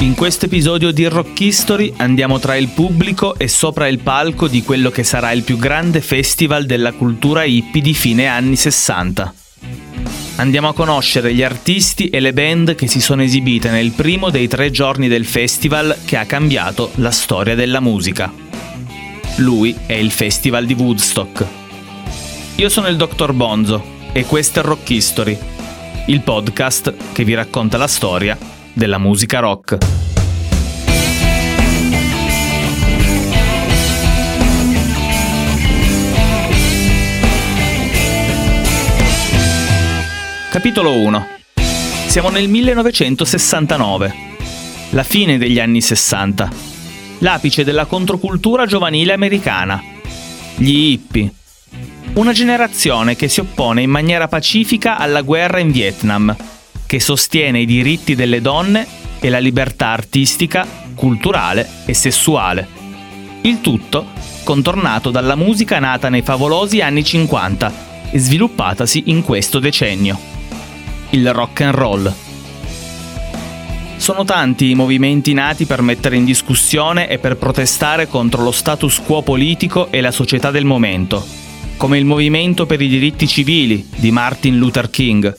In 0.00 0.14
questo 0.14 0.44
episodio 0.44 0.92
di 0.92 1.06
Rock 1.06 1.40
History 1.40 1.92
andiamo 1.96 2.38
tra 2.38 2.54
il 2.54 2.68
pubblico 2.68 3.36
e 3.36 3.48
sopra 3.48 3.88
il 3.88 3.98
palco 3.98 4.46
di 4.46 4.62
quello 4.62 4.90
che 4.90 5.02
sarà 5.02 5.32
il 5.32 5.42
più 5.42 5.56
grande 5.56 6.00
festival 6.00 6.66
della 6.66 6.92
cultura 6.92 7.42
hippie 7.42 7.82
di 7.82 7.94
fine 7.94 8.28
anni 8.28 8.54
60. 8.54 9.34
Andiamo 10.36 10.68
a 10.68 10.72
conoscere 10.72 11.34
gli 11.34 11.42
artisti 11.42 12.10
e 12.10 12.20
le 12.20 12.32
band 12.32 12.76
che 12.76 12.86
si 12.86 13.00
sono 13.00 13.22
esibite 13.22 13.70
nel 13.70 13.90
primo 13.90 14.30
dei 14.30 14.46
tre 14.46 14.70
giorni 14.70 15.08
del 15.08 15.24
festival 15.24 15.96
che 16.04 16.16
ha 16.16 16.26
cambiato 16.26 16.92
la 16.96 17.10
storia 17.10 17.56
della 17.56 17.80
musica. 17.80 18.32
Lui 19.38 19.76
è 19.84 19.94
il 19.94 20.12
Festival 20.12 20.64
di 20.64 20.74
Woodstock. 20.74 21.44
Io 22.54 22.68
sono 22.68 22.86
il 22.86 22.96
Dr. 22.96 23.32
Bonzo 23.32 23.84
e 24.12 24.24
questo 24.26 24.60
è 24.60 24.62
Rock 24.62 24.90
History, 24.90 25.36
il 26.06 26.20
podcast 26.20 26.94
che 27.10 27.24
vi 27.24 27.34
racconta 27.34 27.76
la 27.76 27.88
storia 27.88 28.57
della 28.72 28.98
musica 28.98 29.38
rock. 29.38 29.78
Capitolo 40.50 40.92
1 40.92 41.28
Siamo 42.08 42.30
nel 42.30 42.48
1969, 42.48 44.14
la 44.90 45.02
fine 45.02 45.38
degli 45.38 45.60
anni 45.60 45.80
60, 45.80 46.50
l'apice 47.18 47.64
della 47.64 47.84
controcultura 47.84 48.66
giovanile 48.66 49.12
americana, 49.12 49.80
gli 50.56 50.90
hippie, 50.90 51.32
una 52.14 52.32
generazione 52.32 53.14
che 53.14 53.28
si 53.28 53.40
oppone 53.40 53.82
in 53.82 53.90
maniera 53.90 54.26
pacifica 54.26 54.96
alla 54.96 55.20
guerra 55.20 55.60
in 55.60 55.70
Vietnam 55.70 56.34
che 56.88 57.00
sostiene 57.00 57.60
i 57.60 57.66
diritti 57.66 58.14
delle 58.14 58.40
donne 58.40 58.86
e 59.20 59.28
la 59.28 59.38
libertà 59.38 59.88
artistica, 59.88 60.66
culturale 60.94 61.68
e 61.84 61.92
sessuale. 61.92 62.66
Il 63.42 63.60
tutto 63.60 64.06
contornato 64.42 65.10
dalla 65.10 65.34
musica 65.34 65.78
nata 65.80 66.08
nei 66.08 66.22
favolosi 66.22 66.80
anni 66.80 67.04
50 67.04 68.10
e 68.10 68.18
sviluppatasi 68.18 69.02
in 69.08 69.22
questo 69.22 69.58
decennio. 69.58 70.18
Il 71.10 71.30
rock 71.34 71.60
and 71.60 71.74
roll. 71.74 72.14
Sono 73.98 74.24
tanti 74.24 74.70
i 74.70 74.74
movimenti 74.74 75.34
nati 75.34 75.66
per 75.66 75.82
mettere 75.82 76.16
in 76.16 76.24
discussione 76.24 77.06
e 77.10 77.18
per 77.18 77.36
protestare 77.36 78.08
contro 78.08 78.42
lo 78.42 78.50
status 78.50 79.02
quo 79.04 79.20
politico 79.20 79.88
e 79.90 80.00
la 80.00 80.10
società 80.10 80.50
del 80.50 80.64
momento, 80.64 81.22
come 81.76 81.98
il 81.98 82.06
movimento 82.06 82.64
per 82.64 82.80
i 82.80 82.88
diritti 82.88 83.28
civili 83.28 83.86
di 83.94 84.10
Martin 84.10 84.56
Luther 84.56 84.88
King, 84.88 85.36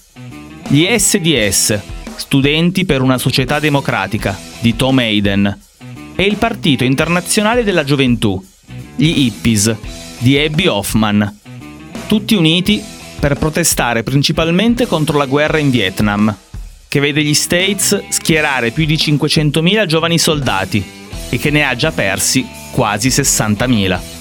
gli 0.72 0.86
SDS, 0.86 1.80
Studenti 2.16 2.86
per 2.86 3.02
una 3.02 3.18
società 3.18 3.60
democratica, 3.60 4.38
di 4.60 4.76
Tom 4.76 5.00
Hayden, 5.00 5.58
e 6.16 6.24
il 6.24 6.36
Partito 6.36 6.84
Internazionale 6.84 7.64
della 7.64 7.84
Gioventù, 7.84 8.40
gli 8.96 9.26
Hippies, 9.26 9.76
di 10.20 10.38
Abby 10.38 10.68
Hoffman, 10.68 11.40
tutti 12.06 12.36
uniti 12.36 12.84
per 13.20 13.36
protestare 13.36 14.04
principalmente 14.04 14.86
contro 14.86 15.18
la 15.18 15.26
guerra 15.26 15.58
in 15.58 15.72
Vietnam, 15.72 16.36
che 16.88 17.00
vede 17.00 17.24
gli 17.24 17.34
States 17.34 18.04
schierare 18.10 18.70
più 18.70 18.86
di 18.86 18.96
500.000 18.96 19.86
giovani 19.88 20.20
soldati 20.20 20.86
e 21.30 21.38
che 21.40 21.50
ne 21.50 21.64
ha 21.64 21.76
già 21.76 21.92
persi 21.92 22.46
quasi 22.72 23.08
60.000. 23.08 24.19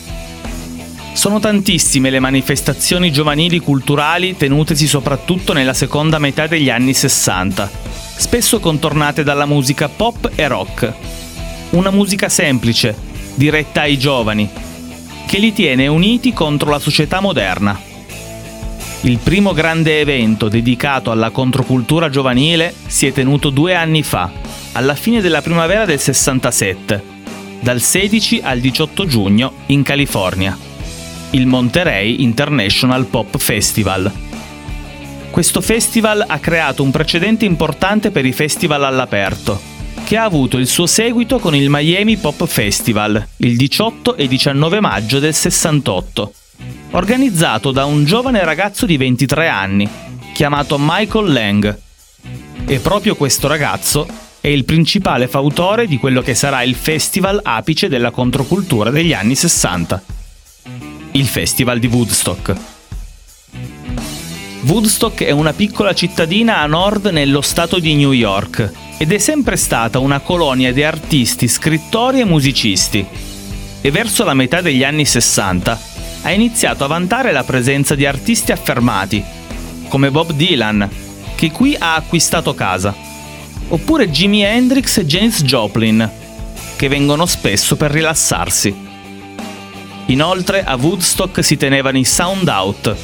Sono 1.19 1.41
tantissime 1.41 2.11
le 2.11 2.21
manifestazioni 2.21 3.11
giovanili 3.11 3.59
culturali 3.59 4.37
tenutesi 4.37 4.87
soprattutto 4.87 5.53
nella 5.53 5.75
seconda 5.75 6.21
metà 6.21 6.47
degli 6.47 6.71
anni 6.71 6.95
60, 6.95 7.69
spesso 8.15 8.61
contornate 8.61 9.25
dalla 9.25 9.45
musica 9.45 9.89
pop 9.89 10.31
e 10.37 10.47
rock. 10.47 10.93
Una 11.71 11.91
musica 11.91 12.29
semplice, 12.29 12.95
diretta 13.35 13.81
ai 13.81 13.99
giovani, 13.99 14.49
che 15.27 15.39
li 15.39 15.53
tiene 15.53 15.89
uniti 15.89 16.33
contro 16.33 16.71
la 16.71 16.79
società 16.79 17.19
moderna. 17.19 17.77
Il 19.01 19.19
primo 19.19 19.53
grande 19.53 19.99
evento 19.99 20.49
dedicato 20.49 21.11
alla 21.11 21.31
controcultura 21.31 22.11
giovanile 22.11 22.73
si 22.87 23.09
è 23.09 23.13
tenuto 23.13 23.51
due 23.51 23.75
anni 23.75 24.05
fa, 24.05 24.31
alla 24.71 24.95
fine 24.95 25.21
della 25.21 25.43
primavera 25.43 25.85
del 25.85 25.99
67, 25.99 27.03
dal 27.59 27.81
16 27.81 28.41
al 28.41 28.61
18 28.61 29.05
giugno 29.05 29.53
in 29.67 29.83
California 29.83 30.68
il 31.31 31.47
Monterey 31.47 32.23
International 32.23 33.05
Pop 33.05 33.37
Festival. 33.37 34.11
Questo 35.31 35.61
festival 35.61 36.25
ha 36.27 36.39
creato 36.39 36.83
un 36.83 36.91
precedente 36.91 37.45
importante 37.45 38.11
per 38.11 38.25
i 38.25 38.33
festival 38.33 38.85
all'aperto, 38.85 39.61
che 40.05 40.17
ha 40.17 40.25
avuto 40.25 40.57
il 40.57 40.67
suo 40.67 40.87
seguito 40.87 41.39
con 41.39 41.55
il 41.55 41.69
Miami 41.69 42.17
Pop 42.17 42.47
Festival 42.47 43.27
il 43.37 43.57
18 43.57 44.17
e 44.17 44.27
19 44.27 44.81
maggio 44.81 45.19
del 45.19 45.35
68, 45.35 46.33
organizzato 46.93 47.73
da 47.73 47.85
un 47.85 48.05
giovane 48.05 48.43
ragazzo 48.43 48.87
di 48.87 48.97
23 48.97 49.49
anni, 49.49 49.89
chiamato 50.33 50.77
Michael 50.79 51.33
Lang. 51.33 51.79
E 52.65 52.79
proprio 52.79 53.17
questo 53.17 53.49
ragazzo 53.49 54.07
è 54.41 54.49
il 54.49 54.65
principale 54.65 55.29
fautore 55.29 55.87
di 55.87 55.99
quello 55.99 56.23
che 56.23 56.35
sarà 56.35 56.63
il 56.63 56.75
festival 56.75 57.41
apice 57.43 57.89
della 57.89 58.11
controcultura 58.11 58.89
degli 58.91 59.13
anni 59.13 59.35
60 59.35 60.17
il 61.19 61.27
Festival 61.27 61.81
di 61.81 61.89
Woodstock. 61.89 62.55
Woodstock 64.63 65.25
è 65.25 65.33
una 65.33 65.53
piccola 65.53 65.93
cittadina 65.93 66.59
a 66.59 66.67
nord 66.67 67.07
nello 67.07 67.41
stato 67.41 67.81
di 67.81 67.97
New 67.97 68.13
York 68.13 68.73
ed 68.99 69.11
è 69.11 69.19
sempre 69.19 69.57
stata 69.57 69.99
una 69.99 70.21
colonia 70.21 70.73
di 70.73 70.85
artisti, 70.85 71.49
scrittori 71.49 72.21
e 72.21 72.25
musicisti. 72.25 73.05
E 73.81 73.91
verso 73.91 74.23
la 74.23 74.35
metà 74.35 74.61
degli 74.61 74.85
anni 74.85 75.05
60 75.05 75.81
ha 76.23 76.31
iniziato 76.31 76.85
a 76.85 76.89
vantare 76.89 77.33
la 77.33 77.43
presenza 77.43 77.97
di 77.97 78.07
artisti 78.07 78.53
affermati, 78.53 79.23
come 79.89 80.13
Bob 80.13 80.31
Dylan, 80.31 80.89
che 81.35 81.51
qui 81.51 81.75
ha 81.77 81.97
acquistato 81.97 82.55
casa, 82.55 82.95
oppure 83.69 84.09
Jimi 84.09 84.43
Hendrix 84.43 84.99
e 84.99 85.07
Janis 85.07 85.43
Joplin, 85.43 86.09
che 86.77 86.89
vengono 86.89 87.27
spesso 87.27 87.75
per 87.75 87.91
rilassarsi. 87.91 88.87
Inoltre 90.09 90.65
a 90.65 90.77
Woodstock 90.77 91.45
si 91.45 91.59
tenevano 91.59 91.99
i 91.99 92.05
Sound 92.05 92.49
Out, 92.49 92.97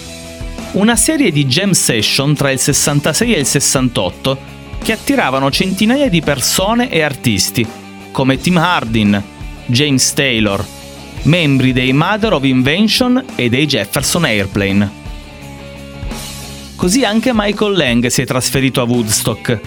una 0.73 0.97
serie 0.97 1.31
di 1.31 1.45
jam 1.45 1.73
session 1.73 2.35
tra 2.35 2.51
il 2.51 2.59
66 2.59 3.35
e 3.35 3.39
il 3.41 3.47
68 3.47 4.39
che 4.83 4.93
attiravano 4.93 5.51
centinaia 5.51 6.09
di 6.09 6.23
persone 6.23 6.91
e 6.91 7.03
artisti, 7.03 7.67
come 8.11 8.39
Tim 8.39 8.57
Hardin, 8.57 9.23
James 9.67 10.15
Taylor, 10.15 10.65
membri 11.25 11.75
dei 11.75 11.93
Mother 11.93 12.33
of 12.33 12.45
Invention 12.45 13.23
e 13.35 13.51
dei 13.51 13.67
Jefferson 13.67 14.25
Airplane. 14.25 14.91
Così 16.75 17.05
anche 17.05 17.33
Michael 17.35 17.77
Lang 17.77 18.07
si 18.07 18.23
è 18.23 18.25
trasferito 18.25 18.81
a 18.81 18.85
Woodstock 18.85 19.61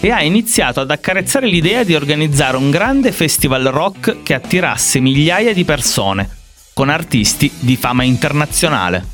e 0.00 0.10
ha 0.10 0.22
iniziato 0.22 0.80
ad 0.80 0.90
accarezzare 0.90 1.46
l'idea 1.46 1.84
di 1.84 1.94
organizzare 1.94 2.56
un 2.56 2.68
grande 2.68 3.12
festival 3.12 3.62
rock 3.66 4.24
che 4.24 4.34
attirasse 4.34 4.98
migliaia 4.98 5.52
di 5.52 5.64
persone, 5.64 6.38
con 6.80 6.88
artisti 6.88 7.52
di 7.58 7.76
fama 7.76 8.04
internazionale. 8.04 9.04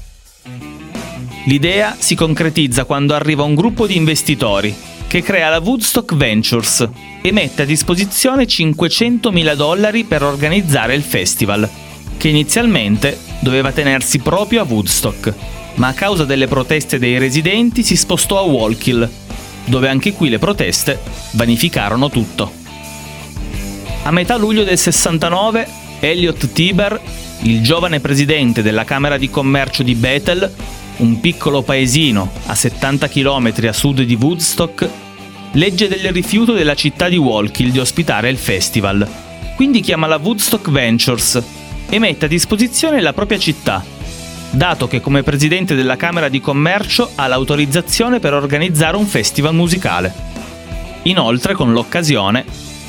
L'idea 1.47 1.97
si 1.99 2.15
concretizza 2.15 2.85
quando 2.85 3.13
arriva 3.13 3.43
un 3.43 3.57
gruppo 3.57 3.89
di 3.89 3.97
investitori 3.97 4.73
che 5.09 5.21
crea 5.21 5.49
la 5.49 5.59
Woodstock 5.59 6.15
Ventures 6.15 6.89
e 7.21 7.33
mette 7.33 7.63
a 7.63 7.65
disposizione 7.65 8.45
500.000 8.45 9.57
dollari 9.57 10.05
per 10.05 10.23
organizzare 10.23 10.95
il 10.95 11.03
festival, 11.03 11.69
che 12.17 12.29
inizialmente 12.29 13.19
doveva 13.41 13.73
tenersi 13.73 14.21
proprio 14.21 14.63
a 14.63 14.67
Woodstock, 14.69 15.35
ma 15.75 15.89
a 15.89 15.93
causa 15.93 16.25
delle 16.25 16.47
proteste 16.47 17.01
dei 17.01 17.19
residenti 17.19 17.83
si 17.83 17.97
spostò 17.97 18.39
a 18.39 18.43
Wallkill, 18.43 19.11
dove 19.65 19.89
anche 19.89 20.13
qui 20.13 20.29
le 20.29 20.39
proteste 20.39 21.01
vanificarono 21.33 22.11
tutto. 22.11 22.49
A 24.05 24.13
metà 24.13 24.37
luglio 24.37 24.63
del 24.63 24.79
69, 24.79 25.69
Elliot 25.99 26.53
Tiber 26.53 27.25
il 27.43 27.63
giovane 27.63 28.01
presidente 28.01 28.63
della 28.63 28.85
Camera 28.85 29.19
di 29.19 29.31
Commercio 29.31 29.83
di 29.83 29.95
Bethel, 29.95 30.51
un 30.99 31.21
piccolo 31.21 31.63
paesino 31.63 32.31
a 32.47 32.55
70 32.55 33.09
km 33.09 33.53
a 33.69 33.73
sud 33.73 34.03
di 34.03 34.15
Woodstock, 34.15 34.89
legge 35.53 35.89
del 35.89 36.13
rifiuto 36.13 36.53
della 36.53 36.75
città 36.75 37.09
di 37.09 37.17
Walkill 37.17 37.71
di 37.71 37.79
ospitare 37.79 38.31
il 38.31 38.39
festival. 38.39 39.07
Quindi 39.55 39.81
chiama 39.81 40.07
la 40.07 40.21
Woodstock 40.23 40.71
Ventures 40.71 41.43
e 41.89 41.99
mette 41.99 42.25
a 42.25 42.29
disposizione 42.29 43.01
la 43.01 43.13
propria 43.13 43.39
città, 43.39 43.85
dato 44.51 44.87
che 44.87 45.01
come 45.01 45.23
presidente 45.23 45.75
della 45.75 45.97
Camera 45.97 46.29
di 46.29 46.41
Commercio 46.41 47.11
ha 47.15 47.27
l'autorizzazione 47.27 48.19
per 48.19 48.35
organizzare 48.35 48.97
un 48.97 49.07
festival 49.07 49.55
musicale. 49.55 50.13
Inoltre, 51.03 51.55
con 51.55 51.73
l'occasione, 51.73 52.45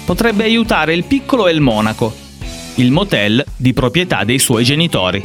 potrebbe 0.06 0.44
aiutare 0.44 0.94
il 0.94 1.04
piccolo 1.04 1.48
El 1.48 1.62
Monaco, 1.62 2.26
il 2.78 2.92
motel 2.92 3.44
di 3.56 3.74
proprietà 3.74 4.24
dei 4.24 4.40
suoi 4.40 4.64
genitori. 4.64 5.24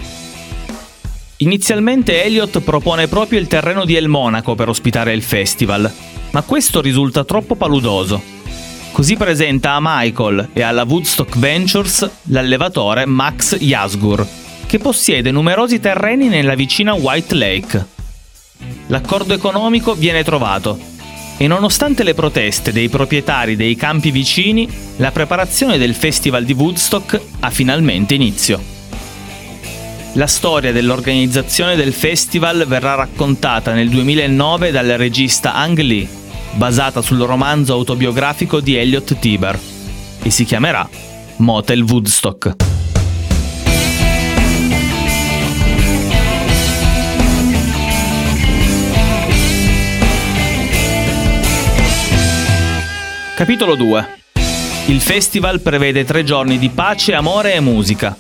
Inizialmente 1.39 2.23
Elliot 2.23 2.61
propone 2.61 3.09
proprio 3.09 3.39
il 3.41 3.47
terreno 3.47 3.85
di 3.85 3.97
El 3.97 4.09
Monaco 4.09 4.55
per 4.55 4.69
ospitare 4.69 5.13
il 5.13 5.23
festival, 5.23 5.91
ma 6.31 6.43
questo 6.43 6.81
risulta 6.81 7.25
troppo 7.25 7.55
paludoso. 7.55 8.23
Così 8.93 9.17
presenta 9.17 9.73
a 9.73 9.81
Michael 9.81 10.51
e 10.53 10.63
alla 10.63 10.85
Woodstock 10.85 11.39
Ventures 11.39 12.09
l'allevatore 12.25 13.07
Max 13.07 13.59
Yasgur, 13.59 14.27
che 14.67 14.79
possiede 14.79 15.31
numerosi 15.31 15.81
terreni 15.81 16.29
nella 16.29 16.55
vicina 16.55 16.95
White 16.95 17.35
Lake. 17.35 17.87
L'accordo 18.87 19.35
economico 19.35 19.95
viene 19.95 20.23
trovato 20.23 20.79
e 21.37 21.47
nonostante 21.47 22.03
le 22.03 22.15
proteste 22.15 22.73
dei 22.73 22.89
proprietari 22.89 23.57
dei 23.57 23.75
campi 23.75 24.11
vicini, 24.11 24.69
la 24.97 25.11
preparazione 25.11 25.79
del 25.79 25.95
Festival 25.95 26.45
di 26.45 26.53
Woodstock 26.53 27.21
ha 27.41 27.51
finalmente 27.51 28.15
inizio. 28.15 28.73
La 30.15 30.27
storia 30.27 30.73
dell'organizzazione 30.73 31.75
del 31.75 31.95
festival 31.95 32.67
verrà 32.67 32.95
raccontata 32.95 33.73
nel 33.73 33.89
2009 33.89 34.71
dal 34.71 34.89
regista 34.89 35.55
Ang 35.55 35.79
Lee, 35.79 36.07
basata 36.53 37.01
sul 37.01 37.21
romanzo 37.21 37.73
autobiografico 37.73 38.61
di 38.61 38.77
Elliot 38.77 39.19
Tiber, 39.19 39.59
e 40.23 40.31
si 40.31 40.45
chiamerà 40.45 40.87
Motel 41.37 41.83
Woodstock. 41.83 42.72
Capitolo 53.43 53.75
2 53.75 54.07
Il 54.87 55.01
festival 55.01 55.63
prevede 55.63 56.05
tre 56.05 56.23
giorni 56.23 56.61
di 56.61 56.69
pace, 56.69 57.13
amore 57.13 57.55
e 57.55 57.59
musica, 57.59 58.17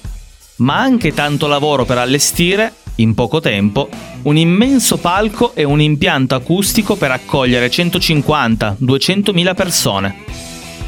ma 0.56 0.80
anche 0.80 1.14
tanto 1.14 1.46
lavoro 1.46 1.84
per 1.84 1.98
allestire, 1.98 2.72
in 2.96 3.14
poco 3.14 3.38
tempo, 3.38 3.88
un 4.22 4.36
immenso 4.36 4.96
palco 4.96 5.54
e 5.54 5.62
un 5.62 5.80
impianto 5.80 6.34
acustico 6.34 6.96
per 6.96 7.12
accogliere 7.12 7.70
150-200 7.70 9.32
mila 9.32 9.54
persone. 9.54 10.24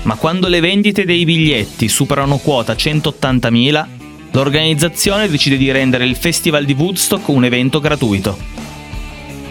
Ma 0.02 0.16
quando 0.16 0.48
le 0.48 0.58
vendite 0.58 1.04
dei 1.04 1.25
biglietti 1.25 1.88
superano 1.88 2.38
quota 2.38 2.75
180 2.75 3.50
mila, 3.50 3.86
l'organizzazione 4.32 5.28
decide 5.28 5.56
di 5.56 5.70
rendere 5.70 6.06
il 6.06 6.16
Festival 6.16 6.64
di 6.64 6.75
Woodstock 6.76 7.28
un 7.28 7.44
evento 7.44 7.78
gratuito. 7.78 8.36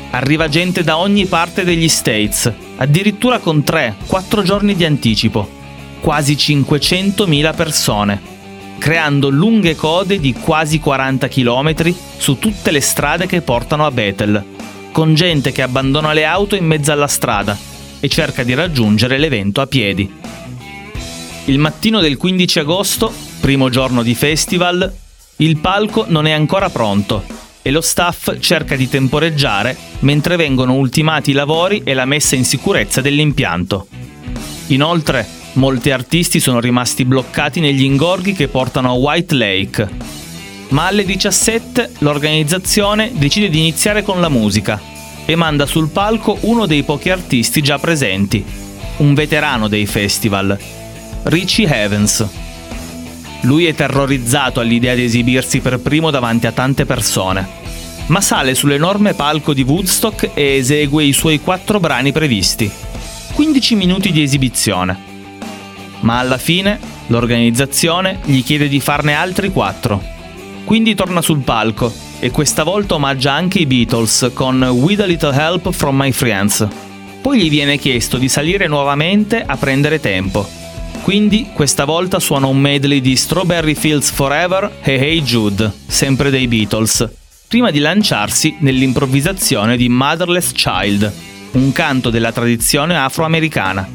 Arriva 0.09 0.49
gente 0.49 0.83
da 0.83 0.97
ogni 0.97 1.25
parte 1.25 1.63
degli 1.63 1.87
States, 1.87 2.51
addirittura 2.77 3.39
con 3.39 3.63
3-4 3.65 4.43
giorni 4.43 4.75
di 4.75 4.85
anticipo, 4.85 5.47
quasi 5.99 6.33
500.000 6.33 7.55
persone 7.55 8.31
creando 8.83 9.29
lunghe 9.29 9.75
code 9.75 10.19
di 10.19 10.33
quasi 10.33 10.79
40 10.79 11.29
km 11.29 11.95
su 12.17 12.37
tutte 12.37 12.69
le 12.69 12.81
strade 12.81 13.27
che 13.27 13.39
portano 13.39 13.85
a 13.85 13.91
Bethel, 13.91 14.43
con 14.91 15.13
gente 15.13 15.53
che 15.53 15.61
abbandona 15.61 16.11
le 16.11 16.25
auto 16.25 16.55
in 16.55 16.65
mezzo 16.65 16.91
alla 16.91 17.07
strada 17.07 17.57
e 18.01 18.09
cerca 18.09 18.43
di 18.43 18.53
raggiungere 18.53 19.17
l'evento 19.17 19.61
a 19.61 19.67
piedi. 19.67 20.11
Il 21.45 21.59
mattino 21.59 22.01
del 22.01 22.17
15 22.17 22.59
agosto, 22.59 23.13
primo 23.39 23.69
giorno 23.69 24.03
di 24.03 24.15
festival, 24.15 24.93
il 25.37 25.57
palco 25.57 26.03
non 26.09 26.25
è 26.25 26.31
ancora 26.31 26.69
pronto 26.69 27.32
e 27.63 27.71
lo 27.71 27.81
staff 27.81 28.37
cerca 28.39 28.75
di 28.75 28.87
temporeggiare 28.87 29.75
mentre 30.01 30.35
vengono 30.35 30.75
ultimati 30.75 31.31
i 31.31 31.33
lavori 31.33 31.81
e 31.83 31.95
la 31.95 32.05
messa 32.05 32.35
in 32.35 32.45
sicurezza 32.45 33.01
dell'impianto. 33.01 33.87
Inoltre, 34.67 35.41
Molti 35.53 35.91
artisti 35.91 36.39
sono 36.39 36.59
rimasti 36.59 37.05
bloccati 37.05 37.59
negli 37.59 37.83
ingorghi 37.83 38.33
che 38.33 38.47
portano 38.47 38.89
a 38.89 38.93
White 38.93 39.35
Lake. 39.35 39.89
Ma 40.69 40.87
alle 40.87 41.05
17 41.05 41.91
l'organizzazione 41.99 43.11
decide 43.13 43.49
di 43.49 43.59
iniziare 43.59 44.01
con 44.01 44.19
la 44.19 44.29
musica 44.29 44.81
e 45.25 45.35
manda 45.35 45.67
sul 45.67 45.89
palco 45.89 46.37
uno 46.41 46.65
dei 46.65 46.81
pochi 46.81 47.11
artisti 47.11 47.61
già 47.61 47.77
presenti, 47.77 48.43
un 48.97 49.13
veterano 49.13 49.67
dei 49.67 49.85
festival, 49.85 50.57
Richie 51.23 51.67
Evans. 51.67 52.42
Lui 53.43 53.65
è 53.65 53.73
terrorizzato 53.73 54.59
all'idea 54.59 54.95
di 54.95 55.05
esibirsi 55.05 55.59
per 55.59 55.79
primo 55.79 56.11
davanti 56.11 56.47
a 56.47 56.51
tante 56.51 56.85
persone, 56.85 57.47
ma 58.07 58.19
sale 58.19 58.55
sull'enorme 58.55 59.13
palco 59.13 59.53
di 59.53 59.63
Woodstock 59.63 60.31
e 60.33 60.57
esegue 60.57 61.03
i 61.03 61.13
suoi 61.13 61.39
quattro 61.39 61.79
brani 61.79 62.11
previsti. 62.11 62.69
15 63.33 63.75
minuti 63.75 64.11
di 64.11 64.21
esibizione 64.21 65.11
ma 66.03 66.19
alla 66.19 66.37
fine 66.37 66.79
l'organizzazione 67.07 68.19
gli 68.23 68.43
chiede 68.43 68.67
di 68.67 68.79
farne 68.79 69.13
altri 69.13 69.51
quattro. 69.51 70.01
Quindi 70.63 70.95
torna 70.95 71.21
sul 71.21 71.41
palco 71.41 71.91
e 72.19 72.31
questa 72.31 72.63
volta 72.63 72.95
omaggia 72.95 73.33
anche 73.33 73.59
i 73.59 73.65
Beatles 73.65 74.31
con 74.33 74.61
With 74.63 75.01
a 75.01 75.05
Little 75.05 75.35
Help 75.35 75.71
from 75.71 75.97
My 75.97 76.11
Friends. 76.11 76.65
Poi 77.21 77.39
gli 77.39 77.49
viene 77.49 77.77
chiesto 77.77 78.17
di 78.17 78.29
salire 78.29 78.67
nuovamente 78.67 79.43
a 79.45 79.57
prendere 79.57 79.99
tempo. 79.99 80.62
Quindi 81.03 81.49
questa 81.51 81.83
volta 81.83 82.17
suona 82.21 82.47
un 82.47 82.57
medley 82.57 83.01
di 83.01 83.17
Strawberry 83.17 83.75
Fields 83.75 84.09
Forever 84.09 84.79
e 84.81 84.93
Hey 84.93 85.21
Jude, 85.21 85.69
sempre 85.85 86.29
dei 86.29 86.47
Beatles, 86.47 87.05
prima 87.45 87.71
di 87.71 87.79
lanciarsi 87.79 88.55
nell'improvvisazione 88.59 89.75
di 89.75 89.89
Motherless 89.89 90.53
Child, 90.53 91.13
un 91.51 91.73
canto 91.73 92.09
della 92.09 92.31
tradizione 92.31 92.97
afroamericana 92.97 93.85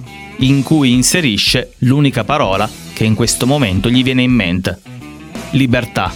in 0.40 0.62
cui 0.62 0.92
inserisce 0.92 1.72
l'unica 1.78 2.24
parola 2.24 2.68
che 2.92 3.04
in 3.04 3.14
questo 3.14 3.46
momento 3.46 3.88
gli 3.88 4.02
viene 4.02 4.22
in 4.22 4.32
mente. 4.32 4.78
Libertà. 5.52 6.12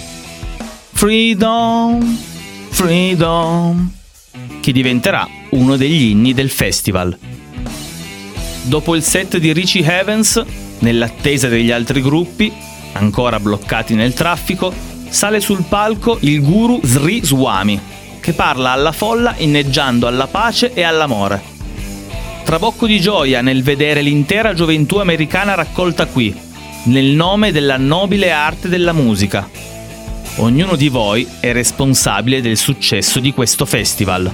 Freedom, 0.92 2.18
freedom, 2.68 3.90
che 4.60 4.72
diventerà 4.72 5.26
uno 5.52 5.76
degli 5.76 6.10
inni 6.10 6.34
del 6.34 6.50
festival. 6.50 7.18
Dopo 8.64 8.94
il 8.94 9.02
set 9.02 9.38
di 9.38 9.52
Richie 9.54 9.84
Evans, 9.84 10.44
nell'attesa 10.82 11.48
degli 11.48 11.72
altri 11.72 12.00
gruppi, 12.00 12.52
ancora 12.92 13.40
bloccati 13.40 13.94
nel 13.94 14.14
traffico, 14.14 14.72
sale 15.08 15.40
sul 15.40 15.64
palco 15.68 16.18
il 16.20 16.40
guru 16.40 16.78
Sri 16.84 17.24
Swami, 17.24 17.80
che 18.20 18.34
parla 18.34 18.70
alla 18.70 18.92
folla 18.92 19.34
inneggiando 19.38 20.06
alla 20.06 20.28
pace 20.28 20.72
e 20.72 20.82
all'amore 20.84 21.52
trabocco 22.52 22.86
di 22.86 23.00
gioia 23.00 23.40
nel 23.40 23.62
vedere 23.62 24.02
l'intera 24.02 24.52
gioventù 24.52 24.98
americana 24.98 25.54
raccolta 25.54 26.04
qui, 26.04 26.34
nel 26.84 27.06
nome 27.06 27.50
della 27.50 27.78
nobile 27.78 28.30
arte 28.30 28.68
della 28.68 28.92
musica. 28.92 29.48
Ognuno 30.36 30.76
di 30.76 30.88
voi 30.90 31.26
è 31.40 31.50
responsabile 31.52 32.42
del 32.42 32.58
successo 32.58 33.20
di 33.20 33.32
questo 33.32 33.64
festival. 33.64 34.30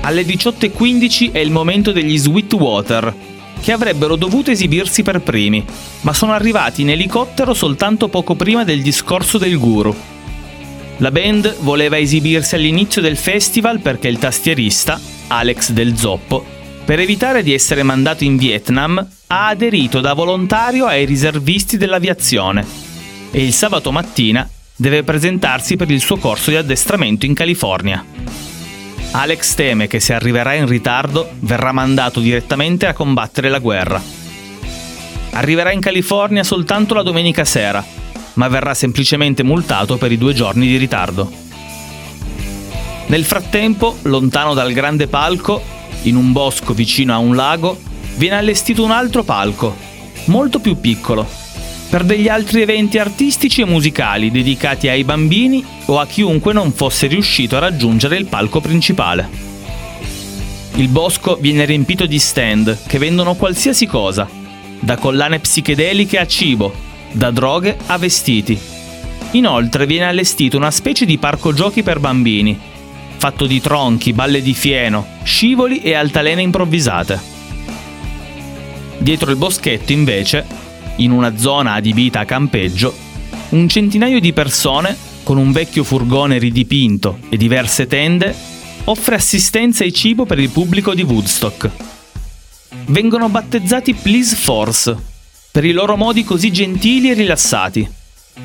Alle 0.00 0.22
18.15 0.22 1.30
è 1.30 1.38
il 1.38 1.52
momento 1.52 1.92
degli 1.92 2.18
Sweetwater, 2.18 3.14
che 3.60 3.72
avrebbero 3.72 4.16
dovuto 4.16 4.50
esibirsi 4.50 5.02
per 5.02 5.20
primi, 5.20 5.64
ma 6.02 6.12
sono 6.12 6.32
arrivati 6.32 6.82
in 6.82 6.90
elicottero 6.90 7.54
soltanto 7.54 8.08
poco 8.08 8.34
prima 8.34 8.64
del 8.64 8.82
discorso 8.82 9.38
del 9.38 9.58
guru. 9.58 9.94
La 10.98 11.10
band 11.10 11.56
voleva 11.60 11.98
esibirsi 11.98 12.54
all'inizio 12.54 13.02
del 13.02 13.16
festival 13.16 13.80
perché 13.80 14.08
il 14.08 14.18
tastierista, 14.18 14.98
Alex 15.28 15.70
del 15.70 15.96
Zoppo, 15.96 16.44
per 16.84 17.00
evitare 17.00 17.42
di 17.42 17.52
essere 17.52 17.82
mandato 17.82 18.24
in 18.24 18.36
Vietnam, 18.36 18.96
ha 19.26 19.48
aderito 19.48 20.00
da 20.00 20.14
volontario 20.14 20.86
ai 20.86 21.04
riservisti 21.04 21.76
dell'aviazione 21.76 22.64
e 23.30 23.44
il 23.44 23.52
sabato 23.52 23.90
mattina 23.90 24.48
deve 24.76 25.02
presentarsi 25.02 25.76
per 25.76 25.90
il 25.90 26.00
suo 26.00 26.16
corso 26.16 26.50
di 26.50 26.56
addestramento 26.56 27.26
in 27.26 27.34
California. 27.34 28.04
Alex 29.12 29.54
teme 29.54 29.86
che 29.86 30.00
se 30.00 30.12
arriverà 30.14 30.54
in 30.54 30.66
ritardo 30.66 31.30
verrà 31.40 31.72
mandato 31.72 32.20
direttamente 32.20 32.86
a 32.86 32.92
combattere 32.92 33.48
la 33.48 33.58
guerra. 33.58 34.02
Arriverà 35.30 35.72
in 35.72 35.80
California 35.80 36.42
soltanto 36.42 36.94
la 36.94 37.02
domenica 37.02 37.44
sera, 37.44 37.84
ma 38.34 38.48
verrà 38.48 38.74
semplicemente 38.74 39.42
multato 39.42 39.96
per 39.96 40.12
i 40.12 40.18
due 40.18 40.34
giorni 40.34 40.66
di 40.66 40.76
ritardo. 40.76 41.30
Nel 43.06 43.24
frattempo, 43.24 43.96
lontano 44.02 44.52
dal 44.52 44.72
grande 44.72 45.06
palco, 45.06 45.62
in 46.02 46.16
un 46.16 46.32
bosco 46.32 46.74
vicino 46.74 47.14
a 47.14 47.18
un 47.18 47.34
lago, 47.34 47.78
viene 48.16 48.36
allestito 48.36 48.84
un 48.84 48.90
altro 48.90 49.22
palco, 49.22 49.74
molto 50.26 50.58
più 50.58 50.80
piccolo, 50.80 51.26
per 51.96 52.04
degli 52.04 52.28
altri 52.28 52.60
eventi 52.60 52.98
artistici 52.98 53.62
e 53.62 53.64
musicali 53.64 54.30
dedicati 54.30 54.86
ai 54.86 55.02
bambini 55.02 55.64
o 55.86 55.98
a 55.98 56.04
chiunque 56.04 56.52
non 56.52 56.70
fosse 56.72 57.06
riuscito 57.06 57.56
a 57.56 57.60
raggiungere 57.60 58.18
il 58.18 58.26
palco 58.26 58.60
principale. 58.60 59.26
Il 60.74 60.88
bosco 60.88 61.38
viene 61.40 61.64
riempito 61.64 62.04
di 62.04 62.18
stand 62.18 62.80
che 62.86 62.98
vendono 62.98 63.34
qualsiasi 63.34 63.86
cosa, 63.86 64.28
da 64.78 64.98
collane 64.98 65.38
psichedeliche 65.38 66.18
a 66.18 66.26
cibo, 66.26 66.70
da 67.12 67.30
droghe 67.30 67.78
a 67.86 67.96
vestiti. 67.96 68.60
Inoltre 69.30 69.86
viene 69.86 70.04
allestito 70.04 70.58
una 70.58 70.70
specie 70.70 71.06
di 71.06 71.16
parco 71.16 71.54
giochi 71.54 71.82
per 71.82 71.98
bambini, 71.98 72.60
fatto 73.16 73.46
di 73.46 73.58
tronchi, 73.58 74.12
balle 74.12 74.42
di 74.42 74.52
fieno, 74.52 75.06
scivoli 75.22 75.80
e 75.80 75.94
altalene 75.94 76.42
improvvisate. 76.42 77.18
Dietro 78.98 79.30
il 79.30 79.38
boschetto, 79.38 79.92
invece, 79.92 80.65
in 80.96 81.10
una 81.10 81.36
zona 81.36 81.74
adibita 81.74 82.20
a 82.20 82.24
campeggio, 82.24 82.94
un 83.50 83.68
centinaio 83.68 84.20
di 84.20 84.32
persone, 84.32 84.96
con 85.22 85.36
un 85.36 85.52
vecchio 85.52 85.84
furgone 85.84 86.38
ridipinto 86.38 87.18
e 87.28 87.36
diverse 87.36 87.86
tende, 87.86 88.34
offre 88.84 89.16
assistenza 89.16 89.84
e 89.84 89.92
cibo 89.92 90.24
per 90.24 90.38
il 90.38 90.50
pubblico 90.50 90.94
di 90.94 91.02
Woodstock. 91.02 91.70
vengono 92.86 93.28
battezzati 93.28 93.94
Please 93.94 94.36
Force, 94.36 94.96
per 95.50 95.64
i 95.64 95.72
loro 95.72 95.96
modi 95.96 96.24
così 96.24 96.52
gentili 96.52 97.10
e 97.10 97.14
rilassati, 97.14 97.88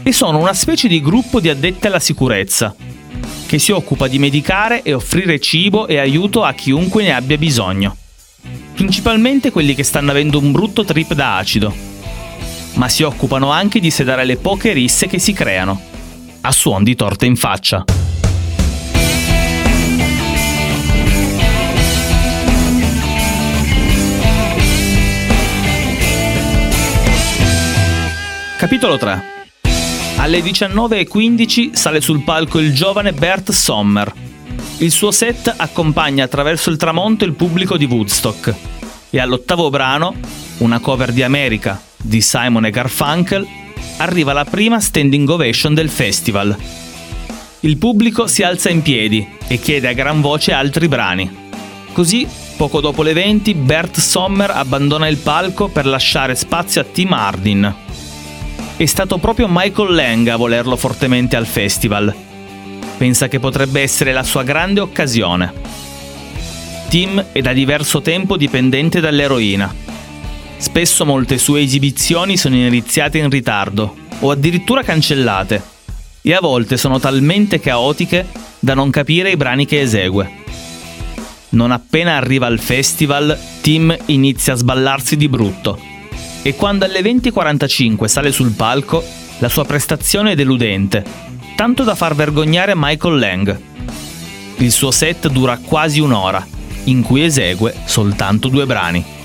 e 0.03 0.12
sono 0.12 0.39
una 0.39 0.53
specie 0.53 0.88
di 0.88 1.01
gruppo 1.01 1.39
di 1.39 1.50
addetti 1.50 1.88
alla 1.88 2.00
sicurezza, 2.00 2.75
che 3.46 3.60
si 3.60 3.72
occupa 3.72 4.08
di 4.08 4.17
medicare 4.17 4.81
e 4.81 4.93
offrire 4.93 5.39
cibo 5.39 5.88
e 5.88 5.98
aiuto 5.98 6.43
a 6.43 6.53
chiunque 6.53 7.03
ne 7.03 7.13
abbia 7.13 7.38
bisogno. 7.38 7.98
Principalmente 8.74 9.51
quelli 9.51 9.75
che 9.75 9.84
stanno 9.84 10.12
avendo 10.12 10.39
un 10.39 10.51
brutto 10.51 10.84
trip 10.84 11.13
da 11.13 11.38
acido, 11.38 11.90
ma 12.73 12.87
si 12.89 13.03
occupano 13.03 13.51
anche 13.51 13.79
di 13.79 13.91
sedare 13.91 14.25
le 14.25 14.37
poche 14.37 14.73
risse 14.73 15.07
che 15.07 15.19
si 15.19 15.33
creano, 15.33 15.79
a 16.41 16.51
suon 16.51 16.83
di 16.83 16.95
torte 16.95 17.25
in 17.25 17.35
faccia. 17.35 17.83
Capitolo 28.57 28.97
3 28.97 29.23
Alle 30.17 30.39
19.15 30.39 31.73
sale 31.73 31.99
sul 31.99 32.23
palco 32.23 32.59
il 32.59 32.73
giovane 32.73 33.11
Bert 33.11 33.51
Sommer. 33.51 34.13
Il 34.77 34.91
suo 34.91 35.11
set 35.11 35.51
accompagna 35.55 36.23
attraverso 36.23 36.69
il 36.69 36.77
tramonto 36.77 37.25
il 37.25 37.33
pubblico 37.33 37.75
di 37.75 37.85
Woodstock 37.85 38.53
e 39.09 39.19
all'ottavo 39.19 39.69
brano, 39.69 40.13
una 40.59 40.79
cover 40.79 41.11
di 41.11 41.23
America 41.23 41.89
di 42.01 42.22
Simon 42.22 42.65
e 42.65 42.70
Garfunkel, 42.70 43.48
arriva 43.98 44.34
la 44.34 44.46
prima 44.46 44.79
standing 44.79 45.27
ovation 45.29 45.74
del 45.74 45.89
festival. 45.89 46.55
Il 47.62 47.77
pubblico 47.77 48.27
si 48.27 48.43
alza 48.43 48.70
in 48.70 48.81
piedi 48.81 49.27
e 49.48 49.60
chiede 49.60 49.88
a 49.88 49.93
gran 49.93 50.22
voce 50.22 50.51
altri 50.51 50.88
brani. 50.88 51.29
Così, 51.91 52.27
poco 52.58 52.81
dopo 52.81 53.03
le 53.03 53.13
20, 53.13 53.53
Bert 53.53 54.00
Sommer 54.00 54.50
abbandona 54.51 55.08
il 55.08 55.17
palco 55.17 55.67
per 55.67 55.86
lasciare 55.86 56.36
spazio 56.36 56.81
a 56.81 56.86
Tim 56.86 57.13
Hardin, 57.13 57.75
è 58.81 58.88
stato 58.88 59.20
proprio 59.20 59.46
Michael 59.48 59.93
Lang 59.93 60.27
a 60.29 60.38
volerlo 60.38 60.75
fortemente 60.75 61.36
al 61.36 61.46
festival. 61.46 62.12
Pensa 62.98 63.27
che 63.27 63.39
potrebbe 63.39 63.79
essere 63.79 64.12
la 64.12 64.24
sua 64.24 64.41
grande 64.41 64.79
occasione. 64.79 65.53
Tim 66.89 67.24
è 67.31 67.41
da 67.41 67.53
diverso 67.53 68.01
tempo 68.01 68.38
dipendente 68.38 69.00
dall'eroina. 69.00 69.72
Spesso 70.62 71.06
molte 71.06 71.39
sue 71.39 71.62
esibizioni 71.62 72.38
sono 72.38 72.56
iniziate 72.56 73.18
in 73.18 73.32
ritardo 73.32 73.96
o 74.20 74.30
addirittura 74.30 74.84
cancellate 74.84 75.60
e 76.22 76.36
a 76.36 76.39
volte 76.39 76.77
sono 76.77 77.00
talmente 77.00 77.60
caotiche 77.60 78.27
da 78.60 78.75
non 78.75 78.91
capire 78.91 79.32
i 79.32 79.38
brani 79.38 79.65
che 79.65 79.82
esegue. 79.82 80.30
Non 81.50 81.72
appena 81.72 82.15
arriva 82.15 82.46
al 82.46 82.60
festival, 82.60 83.36
Tim 83.62 83.94
inizia 84.06 84.53
a 84.53 84.56
sballarsi 84.56 85.18
di 85.18 85.27
brutto 85.27 85.80
e 86.44 86.53
quando 86.56 86.86
alle 86.86 87.01
20.45 87.01 88.06
sale 88.06 88.32
sul 88.32 88.51
palco, 88.51 89.03
la 89.39 89.50
sua 89.50 89.65
prestazione 89.65 90.34
è 90.34 90.36
deludente, 90.36 91.03
tanto 91.56 91.84
da 91.84 91.96
far 91.96 92.13
vergognare 92.13 92.74
Michael 92.75 93.18
Lang. 93.18 93.62
Il 94.58 94.72
suo 94.72 94.91
set 94.91 95.27
dura 95.27 95.58
quasi 95.58 96.00
un'ora, 96.00 96.46
in 96.84 97.01
cui 97.01 97.24
esegue 97.24 97.74
soltanto 97.86 98.48
due 98.48 98.68
brani. 98.68 99.20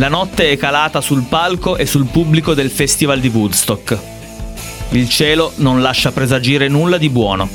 La 0.00 0.08
notte 0.08 0.50
è 0.50 0.56
calata 0.56 1.02
sul 1.02 1.24
palco 1.28 1.76
e 1.76 1.84
sul 1.84 2.06
pubblico 2.06 2.54
del 2.54 2.70
Festival 2.70 3.20
di 3.20 3.28
Woodstock. 3.28 3.98
Il 4.92 5.06
cielo 5.10 5.52
non 5.56 5.82
lascia 5.82 6.10
presagire 6.10 6.68
nulla 6.68 6.96
di 6.96 7.10
buono, 7.10 7.46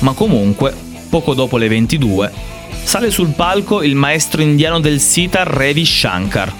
ma 0.00 0.12
comunque, 0.12 0.74
poco 1.08 1.32
dopo 1.32 1.56
le 1.56 1.68
22, 1.68 2.30
sale 2.82 3.10
sul 3.10 3.30
palco 3.30 3.82
il 3.82 3.94
maestro 3.94 4.42
indiano 4.42 4.78
del 4.78 5.00
sitar 5.00 5.46
Ravi 5.46 5.86
Shankar 5.86 6.52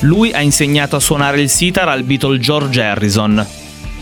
lui 0.00 0.32
ha 0.32 0.40
insegnato 0.40 0.96
a 0.96 1.00
suonare 1.00 1.42
il 1.42 1.50
sitar 1.50 1.88
al 1.88 2.02
Beatle 2.02 2.38
George 2.38 2.82
Harrison. 2.82 3.46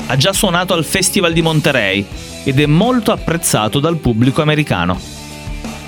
Ha 0.06 0.16
già 0.16 0.32
suonato 0.32 0.72
al 0.72 0.84
Festival 0.84 1.32
di 1.32 1.42
Monterey 1.42 2.06
ed 2.44 2.60
è 2.60 2.66
molto 2.66 3.10
apprezzato 3.10 3.80
dal 3.80 3.96
pubblico 3.96 4.40
americano. 4.40 4.98